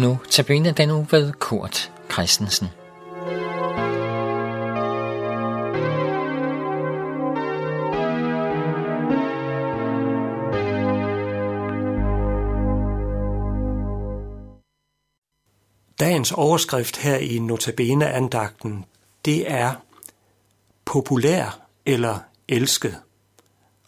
Nu 0.00 0.18
tabiner 0.30 0.72
den 0.72 0.90
uge 0.90 1.06
ved 1.10 1.32
Kurt 1.32 1.92
Christensen. 2.12 2.68
Dagens 16.00 16.32
overskrift 16.32 16.96
her 16.96 17.16
i 17.16 17.38
Notabene-andagten, 17.38 18.84
det 19.24 19.50
er 19.50 19.74
populær 20.84 21.60
eller 21.86 22.18
elsket, 22.48 22.96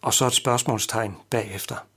og 0.03 0.15
så 0.15 0.27
et 0.27 0.33
spørgsmålstegn 0.33 1.17
bagefter. 1.31 1.92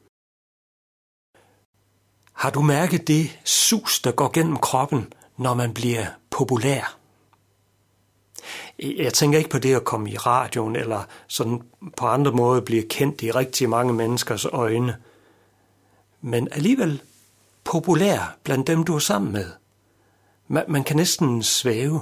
Har 2.35 2.49
du 2.49 2.61
mærket 2.61 3.07
det 3.07 3.39
sus, 3.43 3.99
der 3.99 4.11
går 4.11 4.31
gennem 4.33 4.57
kroppen, 4.57 5.13
når 5.37 5.53
man 5.53 5.73
bliver 5.73 6.05
populær? 6.29 6.97
Jeg 8.79 9.13
tænker 9.13 9.37
ikke 9.37 9.49
på 9.49 9.59
det 9.59 9.75
at 9.75 9.83
komme 9.83 10.11
i 10.11 10.17
radioen 10.17 10.75
eller 10.75 11.03
sådan 11.27 11.61
på 11.97 12.07
andre 12.07 12.31
måder 12.31 12.61
blive 12.61 12.83
kendt 12.83 13.21
i 13.21 13.31
rigtig 13.31 13.69
mange 13.69 13.93
menneskers 13.93 14.45
øjne. 14.45 14.97
Men 16.21 16.47
alligevel 16.51 17.01
populær 17.63 18.37
blandt 18.43 18.67
dem, 18.67 18.83
du 18.83 18.95
er 18.95 18.99
sammen 18.99 19.31
med. 19.31 19.51
Man, 20.47 20.63
man 20.67 20.83
kan 20.83 20.95
næsten 20.95 21.43
svæve. 21.43 22.01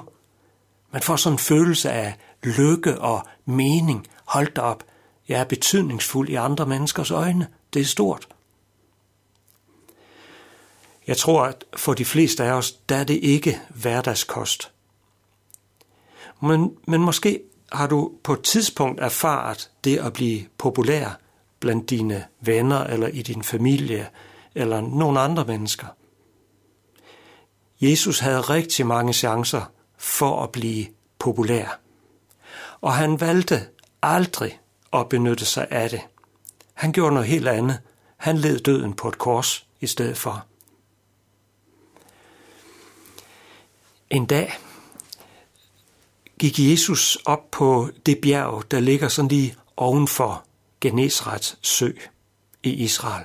Man 0.91 1.01
får 1.01 1.15
sådan 1.15 1.33
en 1.33 1.39
følelse 1.39 1.91
af 1.91 2.15
lykke 2.43 3.01
og 3.01 3.27
mening. 3.45 4.07
Hold 4.25 4.53
da 4.53 4.61
op, 4.61 4.83
jeg 5.27 5.39
er 5.39 5.43
betydningsfuld 5.43 6.29
i 6.29 6.35
andre 6.35 6.65
menneskers 6.65 7.11
øjne. 7.11 7.47
Det 7.73 7.81
er 7.81 7.85
stort. 7.85 8.27
Jeg 11.07 11.17
tror, 11.17 11.43
at 11.43 11.65
for 11.77 11.93
de 11.93 12.05
fleste 12.05 12.43
af 12.43 12.51
os, 12.51 12.71
der 12.71 12.95
er 12.95 13.03
det 13.03 13.19
ikke 13.23 13.59
hverdagskost. 13.69 14.71
Men, 16.41 16.77
men 16.87 17.01
måske 17.01 17.41
har 17.71 17.87
du 17.87 18.11
på 18.23 18.33
et 18.33 18.41
tidspunkt 18.41 19.01
erfaret 19.01 19.71
det 19.83 19.97
at 19.97 20.13
blive 20.13 20.45
populær 20.57 21.19
blandt 21.59 21.89
dine 21.89 22.25
venner 22.41 22.83
eller 22.83 23.07
i 23.07 23.21
din 23.21 23.43
familie 23.43 24.09
eller 24.55 24.81
nogle 24.81 25.19
andre 25.19 25.45
mennesker. 25.45 25.87
Jesus 27.81 28.19
havde 28.19 28.41
rigtig 28.41 28.87
mange 28.87 29.13
chancer 29.13 29.71
for 29.97 30.43
at 30.43 30.51
blive 30.51 30.85
populær. 31.19 31.79
Og 32.81 32.93
han 32.93 33.21
valgte 33.21 33.67
aldrig 34.01 34.59
at 34.93 35.09
benytte 35.09 35.45
sig 35.45 35.67
af 35.69 35.89
det. 35.89 36.01
Han 36.73 36.91
gjorde 36.91 37.13
noget 37.13 37.29
helt 37.29 37.47
andet. 37.47 37.79
Han 38.17 38.37
led 38.37 38.59
døden 38.59 38.93
på 38.93 39.07
et 39.07 39.17
kors 39.17 39.67
i 39.81 39.87
stedet 39.87 40.17
for. 40.17 40.45
En 44.13 44.25
dag 44.25 44.53
gik 46.39 46.59
Jesus 46.59 47.15
op 47.25 47.51
på 47.51 47.89
det 48.05 48.21
bjerg, 48.21 48.71
der 48.71 48.79
ligger 48.79 49.07
sådan 49.07 49.29
lige 49.29 49.55
ovenfor 49.77 50.43
Genesrets 50.81 51.57
sø 51.61 51.91
i 52.63 52.69
Israel. 52.69 53.23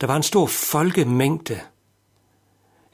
Der 0.00 0.06
var 0.06 0.16
en 0.16 0.22
stor 0.22 0.46
folkemængde, 0.46 1.60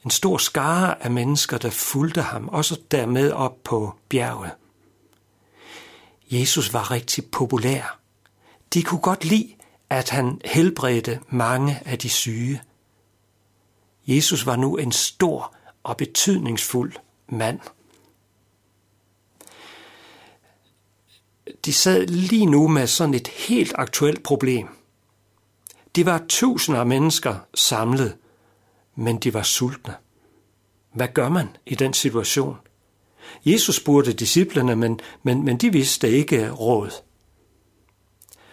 en 0.05 0.11
stor 0.11 0.39
skare 0.39 1.03
af 1.05 1.11
mennesker, 1.11 1.59
der 1.59 1.70
fulgte 1.70 2.23
ham, 2.23 2.48
også 2.48 2.81
dermed 2.91 3.33
op 3.33 3.65
på 3.65 3.95
bjerget. 4.09 4.50
Jesus 6.31 6.72
var 6.72 6.91
rigtig 6.91 7.31
populær. 7.31 7.98
De 8.75 8.83
kunne 8.83 9.00
godt 9.00 9.25
lide, 9.25 9.55
at 9.91 10.11
han 10.11 10.41
helbredte 10.45 11.20
mange 11.28 11.83
af 11.84 11.99
de 11.99 12.09
syge. 12.09 12.62
Jesus 14.06 14.47
var 14.47 14.56
nu 14.56 14.77
en 14.77 14.93
stor 14.93 15.55
og 15.88 15.97
betydningsfuld 15.97 16.93
mand. 17.28 17.60
De 21.65 21.72
sad 21.72 22.06
lige 22.06 22.47
nu 22.47 22.69
med 22.69 22.87
sådan 22.87 23.15
et 23.15 23.28
helt 23.28 23.72
aktuelt 23.75 24.22
problem. 24.22 24.69
De 25.97 26.06
var 26.06 26.25
tusinder 26.28 26.81
af 26.81 26.87
mennesker 26.87 27.37
samlet, 27.54 28.16
men 28.94 29.19
de 29.19 29.34
var 29.34 29.43
sultne. 29.43 29.94
Hvad 30.93 31.09
gør 31.15 31.28
man 31.28 31.49
i 31.66 31.75
den 31.75 31.93
situation? 31.93 32.56
Jesus 33.44 33.76
spurgte 33.76 34.12
disciplene, 34.12 34.76
men, 34.76 35.00
men, 35.22 35.44
men 35.44 35.56
de 35.56 35.72
vidste 35.72 36.10
ikke 36.10 36.50
råd. 36.50 36.91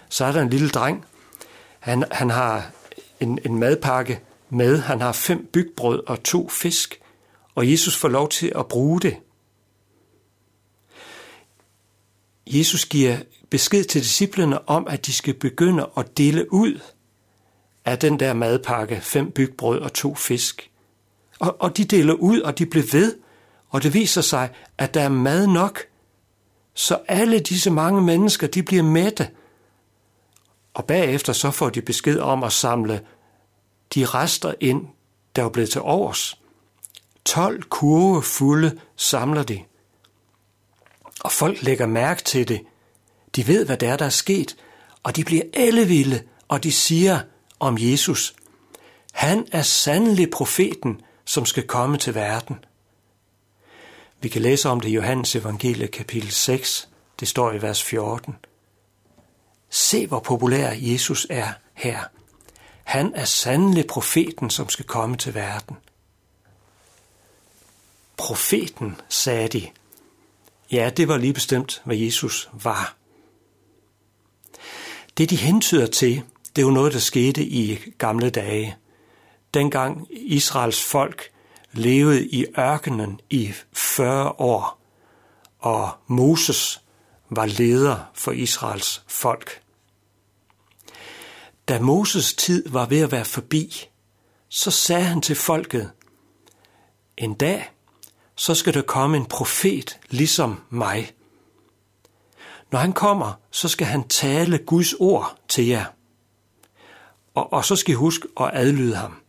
Så 0.10 0.26
er 0.26 0.32
der 0.32 0.42
en 0.42 0.50
lille 0.50 0.70
dreng. 0.70 1.06
Han, 1.80 2.04
han 2.12 2.30
har 2.30 2.72
en, 3.20 3.40
en 3.46 3.60
madpakke 3.60 4.20
med. 4.50 4.80
Han 4.80 5.02
har 5.02 5.12
fem 5.12 5.50
bygbrød 5.54 6.04
og 6.08 6.24
to 6.24 6.50
fisk 6.50 7.02
og 7.56 7.72
Jesus 7.72 7.98
får 7.98 8.08
lov 8.08 8.30
til 8.30 8.52
at 8.56 8.68
bruge 8.68 9.02
det. 9.02 9.18
Jesus 12.48 12.86
giver 12.86 13.18
besked 13.50 13.84
til 13.84 14.02
disciplene 14.02 14.70
om, 14.70 14.88
at 14.88 15.06
de 15.06 15.14
skal 15.14 15.34
begynde 15.34 15.90
at 15.98 16.18
dele 16.18 16.54
ud 16.54 16.80
af 17.86 18.00
den 18.00 18.20
der 18.20 18.34
madpakke, 18.34 19.02
fem 19.02 19.32
bygbrød 19.32 19.80
og 19.80 19.94
to 19.94 20.16
fisk. 20.16 20.72
Og, 21.40 21.62
og 21.62 21.78
de 21.78 21.84
deler 21.86 22.14
ud, 22.14 22.42
og 22.42 22.58
de 22.60 22.66
bliver 22.66 22.86
ved, 22.92 23.16
og 23.70 23.84
det 23.84 23.94
viser 23.94 24.22
sig, 24.22 24.50
at 24.78 24.94
der 24.94 25.02
er 25.02 25.10
mad 25.10 25.48
nok, 25.48 25.80
så 26.74 27.00
alle 27.08 27.40
disse 27.40 27.72
mange 27.72 28.02
mennesker, 28.02 28.48
de 28.48 28.64
bliver 28.64 28.84
mætte. 28.84 29.30
Og 30.74 30.86
bagefter 30.86 31.34
så 31.34 31.52
får 31.52 31.70
de 31.70 31.82
besked 31.82 32.20
om 32.20 32.44
at 32.44 32.54
samle 32.54 33.02
de 33.96 34.06
rester 34.06 34.54
ind, 34.60 34.88
der 35.36 35.44
er 35.44 35.50
blevet 35.50 35.70
til 35.70 35.82
overs. 35.82 36.42
12 37.26 37.64
kurve 37.64 38.24
fulde 38.24 38.80
samler 38.96 39.44
de. 39.44 39.64
Og 41.24 41.32
folk 41.32 41.62
lægger 41.62 41.86
mærke 41.86 42.24
til 42.24 42.48
det. 42.48 42.62
De 43.36 43.48
ved, 43.48 43.66
hvad 43.66 43.78
det 43.78 43.88
er, 43.88 43.98
der 43.98 44.06
er 44.06 44.10
sket, 44.10 44.56
og 45.04 45.16
de 45.16 45.24
bliver 45.24 45.44
ellevilde, 45.54 46.24
og 46.48 46.64
de 46.64 46.72
siger 46.72 47.20
om 47.60 47.78
Jesus, 47.80 48.36
han 49.14 49.48
er 49.52 49.62
sandelig 49.62 50.30
profeten, 50.30 51.02
som 51.26 51.46
skal 51.46 51.68
komme 51.68 51.98
til 51.98 52.16
verden. 52.16 52.56
Vi 54.22 54.30
kan 54.30 54.42
læse 54.42 54.70
om 54.70 54.80
det 54.80 54.90
i 54.90 54.94
Johannes 54.94 55.36
evangelie 55.36 55.88
kapitel 55.88 56.32
6, 56.32 56.90
det 57.20 57.28
står 57.28 57.52
i 57.52 57.62
vers 57.62 57.84
14. 57.84 58.36
Se, 59.70 60.08
hvor 60.08 60.20
populær 60.20 60.74
Jesus 60.78 61.28
er 61.30 61.48
her. 61.74 62.00
Han 62.84 63.12
er 63.16 63.26
sandelig 63.26 63.88
profeten, 63.88 64.50
som 64.50 64.70
skal 64.70 64.86
komme 64.86 65.18
til 65.18 65.34
verden 65.34 65.76
profeten, 68.18 69.02
sagde 69.10 69.48
de. 69.48 69.70
Ja, 70.72 70.90
det 70.98 71.08
var 71.08 71.18
lige 71.18 71.34
bestemt, 71.34 71.82
hvad 71.86 71.98
Jesus 71.98 72.50
var. 72.54 72.96
Det, 75.18 75.30
de 75.30 75.36
hentyder 75.36 75.88
til, 75.88 76.24
det 76.56 76.62
er 76.62 76.66
jo 76.66 76.72
noget, 76.72 76.94
der 76.94 77.00
skete 77.00 77.44
i 77.44 77.80
gamle 77.98 78.30
dage. 78.30 78.76
Dengang 79.54 80.08
Israels 80.12 80.84
folk 80.84 81.32
levede 81.72 82.28
i 82.28 82.46
ørkenen 82.60 83.20
i 83.30 83.54
40 83.74 84.30
år, 84.30 84.80
og 85.60 85.90
Moses 86.08 86.82
var 87.30 87.46
leder 87.46 88.12
for 88.14 88.32
Israels 88.32 89.04
folk. 89.08 89.62
Da 91.68 91.80
Moses 91.80 92.34
tid 92.34 92.70
var 92.70 92.86
ved 92.86 93.00
at 93.00 93.12
være 93.12 93.26
forbi, 93.26 93.90
så 94.50 94.72
sagde 94.72 95.04
han 95.04 95.22
til 95.22 95.36
folket, 95.36 95.92
en 97.18 97.34
dag 97.34 97.72
så 98.36 98.56
skal 98.56 98.74
der 98.74 98.82
komme 98.82 99.18
en 99.18 99.26
profet 99.26 100.00
ligesom 100.10 100.62
mig. 100.70 101.12
Når 102.72 102.80
han 102.80 102.94
kommer, 102.94 103.34
så 103.52 103.68
skal 103.68 103.88
han 103.88 104.08
tale 104.08 104.58
Guds 104.58 104.94
ord 104.94 105.38
til 105.48 105.66
jer. 105.66 105.86
Og, 107.34 107.54
og 107.54 107.66
så 107.66 107.76
skal 107.76 107.92
I 107.92 107.96
huske 107.96 108.28
at 108.40 108.52
adlyde 108.54 108.96
ham. 108.96 109.22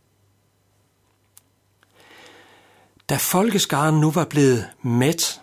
Da 3.09 3.17
folkeskaren 3.17 3.99
nu 3.99 4.11
var 4.11 4.25
blevet 4.25 4.69
mæt, 4.81 5.41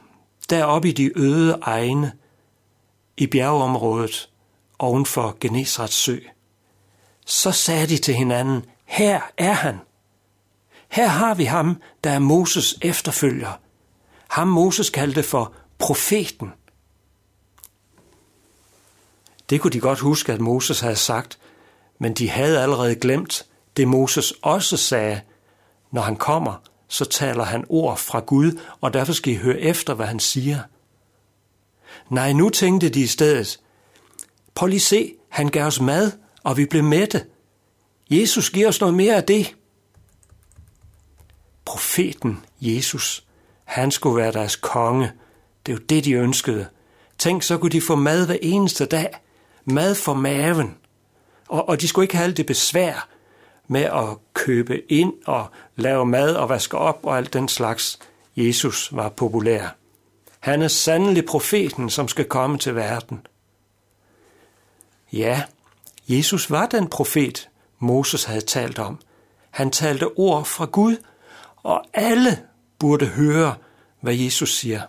deroppe 0.51 0.89
i 0.89 0.93
de 0.93 1.19
øde 1.19 1.59
egne, 1.63 2.13
i 3.17 3.27
bjergeområdet 3.27 4.31
oven 4.79 5.07
for 5.07 5.37
Genesrets 5.41 5.95
sø, 5.95 6.19
så 7.27 7.53
sagde 7.53 7.87
de 7.87 7.99
til 7.99 8.15
hinanden, 8.15 8.65
her 8.85 9.21
er 9.39 9.53
han– 9.53 9.79
her 10.95 11.07
har 11.07 11.35
vi 11.35 11.45
ham, 11.45 11.83
der 12.05 12.11
er 12.11 12.19
Moses 12.19 12.79
efterfølger. 12.83 13.61
Ham 14.29 14.49
Moses 14.49 14.91
kaldte 14.91 15.23
for 15.23 15.53
profeten. 15.79 16.53
Det 19.51 19.61
kunne 19.61 19.71
de 19.71 19.81
godt 19.81 19.99
huske, 19.99 20.33
at 20.33 20.41
Moses 20.41 20.81
havde 20.81 20.97
sagt, 20.97 21.39
men 21.99 22.15
de 22.15 22.31
havde 22.31 22.63
allerede 22.63 22.95
glemt 22.95 23.47
det 23.77 23.89
Moses 23.89 24.33
også 24.43 24.77
sagde. 24.77 25.21
Når 25.91 26.03
han 26.03 26.17
kommer, 26.17 26.63
så 26.89 27.05
taler 27.05 27.45
han 27.45 27.65
ord 27.69 27.99
fra 27.99 28.21
Gud, 28.21 28.61
og 28.81 28.95
derfor 28.95 29.13
skal 29.13 29.33
I 29.33 29.37
høre 29.37 29.61
efter, 29.61 29.95
hvad 29.95 30.07
han 30.07 30.21
siger. 30.21 30.61
Nej, 32.11 32.33
nu 32.33 32.51
tænkte 32.51 32.89
de 32.89 33.01
i 33.01 33.07
stedet, 33.07 33.61
prøv 34.55 34.67
lige 34.67 34.81
se, 34.81 35.15
han 35.29 35.49
gav 35.49 35.67
os 35.67 35.81
mad, 35.81 36.13
og 36.43 36.57
vi 36.57 36.67
blev 36.67 36.85
mætte. 36.85 37.25
Jesus 38.11 38.51
giver 38.51 38.69
os 38.69 38.81
noget 38.81 38.95
mere 38.95 39.17
af 39.17 39.25
det 39.25 39.55
profeten 41.65 42.45
Jesus, 42.61 43.25
han 43.65 43.91
skulle 43.91 44.17
være 44.17 44.33
deres 44.33 44.57
konge. 44.57 45.13
Det 45.67 45.73
er 45.73 45.77
jo 45.77 45.83
det, 45.89 46.05
de 46.05 46.13
ønskede. 46.13 46.67
Tænk, 47.19 47.43
så 47.43 47.59
kunne 47.59 47.71
de 47.71 47.81
få 47.81 47.95
mad 47.95 48.27
hver 48.27 48.39
eneste 48.43 48.87
dag. 48.87 49.11
Mad 49.65 49.95
for 49.95 50.15
maven. 50.15 50.77
Og, 51.49 51.69
og 51.69 51.81
de 51.81 51.89
skulle 51.89 52.05
ikke 52.05 52.17
have 52.17 52.25
alt 52.25 52.37
det 52.37 52.47
besvær 52.47 53.09
med 53.69 53.83
at 53.83 54.17
købe 54.35 54.93
ind 54.93 55.13
og 55.27 55.47
lave 55.77 56.07
mad 56.07 56.35
og 56.35 56.49
vaske 56.49 56.79
op 56.79 57.01
og 57.03 57.17
alt 57.17 57.33
den 57.33 57.49
slags. 57.49 57.99
Jesus 58.37 58.89
var 58.93 59.09
populær. 59.09 59.77
Han 60.41 60.63
er 60.63 60.69
sandelig 60.69 61.25
profeten, 61.25 61.91
som 61.91 62.09
skal 62.09 62.25
komme 62.25 62.59
til 62.59 62.75
verden. 62.75 63.27
Ja, 65.13 65.43
Jesus 66.09 66.51
var 66.51 66.67
den 66.67 66.89
profet, 66.89 67.49
Moses 67.79 68.25
havde 68.25 68.41
talt 68.41 68.79
om. 68.79 68.99
Han 69.51 69.71
talte 69.71 70.19
ord 70.19 70.45
fra 70.45 70.65
Gud, 70.65 70.97
og 71.65 71.85
alle 71.95 72.43
burde 72.79 73.07
høre, 73.07 73.55
hvad 74.01 74.15
Jesus 74.15 74.59
siger. 74.59 74.83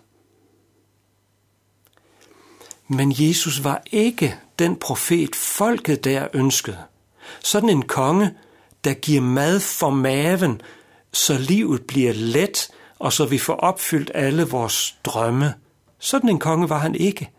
Men 2.87 3.13
Jesus 3.17 3.63
var 3.63 3.81
ikke 3.91 4.39
den 4.59 4.75
profet, 4.75 5.35
folket 5.35 6.03
der 6.03 6.27
ønskede. 6.33 6.83
Sådan 7.43 7.69
en 7.69 7.81
konge, 7.81 8.37
der 8.83 8.93
giver 8.93 9.21
mad 9.21 9.59
for 9.59 9.89
maven, 9.89 10.61
så 11.13 11.37
livet 11.37 11.87
bliver 11.87 12.13
let, 12.13 12.69
og 12.99 13.13
så 13.13 13.25
vi 13.25 13.37
får 13.37 13.53
opfyldt 13.53 14.11
alle 14.13 14.43
vores 14.43 14.97
drømme. 15.03 15.53
Sådan 15.99 16.29
en 16.29 16.39
konge 16.39 16.69
var 16.69 16.77
han 16.77 16.95
ikke. 16.95 17.31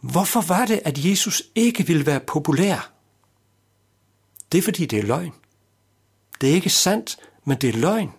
Hvorfor 0.00 0.40
var 0.40 0.66
det, 0.66 0.80
at 0.84 1.04
Jesus 1.04 1.42
ikke 1.54 1.86
ville 1.86 2.06
være 2.06 2.20
populær? 2.20 2.92
Det 4.52 4.58
er 4.58 4.62
fordi, 4.62 4.86
det 4.86 4.98
er 4.98 5.02
løgn. 5.02 5.32
Det 6.40 6.50
er 6.50 6.54
ikke 6.54 6.70
sandt, 6.70 7.16
men 7.44 7.58
det 7.58 7.68
er 7.68 7.78
løgn. 7.78 8.12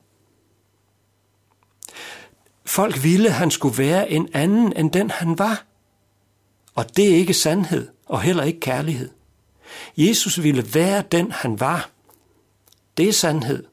Folk 2.66 3.04
ville, 3.04 3.30
at 3.30 3.36
han 3.36 3.52
skulle 3.52 3.78
være 3.78 4.10
en 4.10 4.30
anden 4.34 4.74
end 4.78 4.92
den, 4.92 5.12
han 5.12 5.40
var. 5.40 5.66
Og 6.75 6.98
det 6.98 7.14
er 7.14 7.16
ikke 7.16 7.34
sandhed, 7.34 7.90
og 8.06 8.22
heller 8.22 8.44
ikke 8.44 8.60
kærlighed. 8.60 9.10
Jesus 9.98 10.44
ville 10.44 10.74
være 10.74 11.04
den, 11.12 11.31
han 11.31 11.60
var. 11.60 11.90
Det 12.98 13.10
er 13.10 13.14
sandhed, 13.14 13.66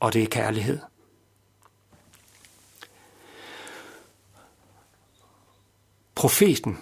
og 0.00 0.12
det 0.12 0.22
er 0.22 0.26
kærlighed. 0.26 0.78
Profeten, 6.14 6.78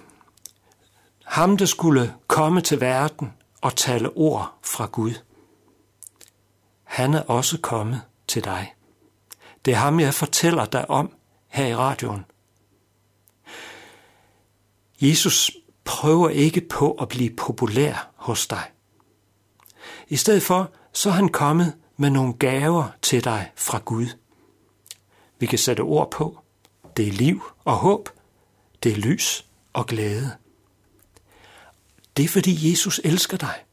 ham 1.25 1.56
der 1.56 1.66
skulle 1.66 2.14
komme 2.26 2.60
til 2.60 2.81
verden 2.81 3.32
og 3.60 3.76
tale 3.76 4.10
ord 4.10 4.54
fra 4.62 4.87
Gud. 4.87 5.14
Han 6.92 7.14
er 7.14 7.20
også 7.20 7.58
kommet 7.58 8.02
til 8.28 8.44
dig. 8.44 8.74
Det 9.64 9.72
er 9.72 9.76
ham, 9.76 10.00
jeg 10.00 10.14
fortæller 10.14 10.64
dig 10.64 10.90
om 10.90 11.12
her 11.48 11.66
i 11.66 11.74
radioen. 11.74 12.24
Jesus 15.00 15.50
prøver 15.84 16.28
ikke 16.28 16.60
på 16.60 16.92
at 16.92 17.08
blive 17.08 17.30
populær 17.30 18.10
hos 18.16 18.46
dig. 18.46 18.70
I 20.08 20.16
stedet 20.16 20.42
for, 20.42 20.70
så 20.92 21.08
er 21.08 21.12
han 21.12 21.28
kommet 21.28 21.74
med 21.96 22.10
nogle 22.10 22.34
gaver 22.34 22.88
til 23.02 23.24
dig 23.24 23.52
fra 23.56 23.78
Gud. 23.84 24.06
Vi 25.38 25.46
kan 25.46 25.58
sætte 25.58 25.80
ord 25.80 26.10
på. 26.10 26.38
Det 26.96 27.08
er 27.08 27.12
liv 27.12 27.42
og 27.64 27.76
håb. 27.76 28.08
Det 28.82 28.92
er 28.92 28.96
lys 28.96 29.46
og 29.72 29.86
glæde. 29.86 30.36
Det 32.16 32.24
er 32.24 32.28
fordi 32.28 32.70
Jesus 32.70 33.00
elsker 33.04 33.36
dig. 33.36 33.64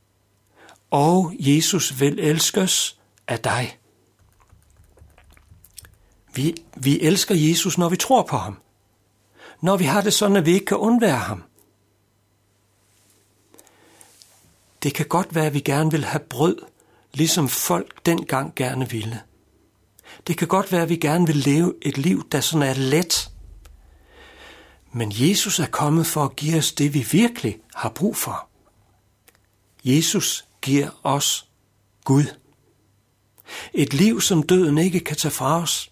Og 0.92 1.34
Jesus 1.40 2.00
vil 2.00 2.20
elskes 2.20 2.99
af 3.30 3.40
dig. 3.40 3.80
Vi, 6.34 6.56
vi 6.76 7.02
elsker 7.02 7.36
Jesus, 7.36 7.78
når 7.78 7.90
vi 7.90 7.98
tror 7.98 8.24
på 8.24 8.38
ham. 8.38 8.60
Når 9.62 9.78
vi 9.78 9.84
har 9.84 10.02
det 10.02 10.14
sådan, 10.14 10.38
at 10.38 10.46
vi 10.46 10.54
ikke 10.54 10.66
kan 10.66 10.78
undvære 10.78 11.18
ham. 11.18 11.44
Det 14.84 14.94
kan 14.94 15.06
godt 15.06 15.36
være, 15.36 15.46
at 15.46 15.54
vi 15.54 15.60
gerne 15.60 15.92
vil 15.92 16.06
have 16.06 16.20
brød, 16.20 16.58
ligesom 17.14 17.50
folk 17.50 18.06
dengang 18.06 18.56
gerne 18.56 18.90
ville. 18.90 19.22
Det 20.28 20.38
kan 20.38 20.48
godt 20.48 20.72
være, 20.72 20.82
at 20.82 20.90
vi 20.90 20.96
gerne 20.96 21.28
vil 21.28 21.36
leve 21.36 21.74
et 21.82 21.98
liv, 21.98 22.30
der 22.32 22.42
sådan 22.42 22.68
er 22.68 22.74
let. 22.74 23.32
Men 24.92 25.12
Jesus 25.16 25.60
er 25.60 25.66
kommet 25.66 26.08
for 26.08 26.24
at 26.24 26.36
give 26.36 26.58
os 26.58 26.72
det, 26.72 26.94
vi 26.94 27.08
virkelig 27.12 27.60
har 27.76 27.90
brug 27.90 28.18
for. 28.18 28.48
Jesus 29.84 30.46
giver 30.62 30.90
os 31.04 31.50
Gud. 32.04 32.26
Et 33.74 33.94
liv, 33.94 34.22
som 34.22 34.44
døden 34.44 34.78
ikke 34.78 35.00
kan 35.00 35.18
tage 35.18 35.32
fra 35.32 35.62
os. 35.62 35.92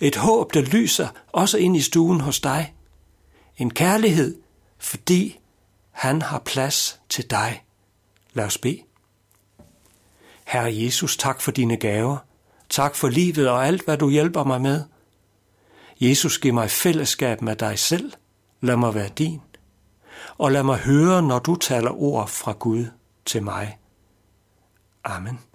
Et 0.00 0.16
håb, 0.16 0.54
der 0.54 0.60
lyser 0.60 1.08
også 1.32 1.58
ind 1.58 1.76
i 1.76 1.80
stuen 1.80 2.20
hos 2.20 2.40
dig. 2.40 2.74
En 3.56 3.70
kærlighed, 3.70 4.36
fordi 4.78 5.38
han 5.90 6.22
har 6.22 6.38
plads 6.38 7.00
til 7.08 7.30
dig. 7.30 7.64
Lad 8.32 8.44
os 8.44 8.58
bede. 8.58 8.82
Herre 10.46 10.76
Jesus, 10.76 11.16
tak 11.16 11.40
for 11.40 11.50
dine 11.50 11.76
gaver. 11.76 12.16
Tak 12.68 12.94
for 12.94 13.08
livet 13.08 13.48
og 13.48 13.66
alt, 13.66 13.84
hvad 13.84 13.98
du 13.98 14.10
hjælper 14.10 14.44
mig 14.44 14.60
med. 14.60 14.84
Jesus, 16.00 16.38
giv 16.38 16.54
mig 16.54 16.70
fællesskab 16.70 17.42
med 17.42 17.56
dig 17.56 17.78
selv. 17.78 18.12
Lad 18.60 18.76
mig 18.76 18.94
være 18.94 19.08
din. 19.08 19.40
Og 20.38 20.52
lad 20.52 20.62
mig 20.62 20.78
høre, 20.78 21.22
når 21.22 21.38
du 21.38 21.56
taler 21.56 22.02
ord 22.02 22.28
fra 22.28 22.52
Gud 22.52 22.86
til 23.24 23.42
mig. 23.42 23.78
Amen. 25.04 25.47